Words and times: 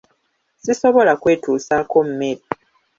Sisobola 0.63 1.11
kwetuusaako 1.21 1.97
mmere. 2.07 2.43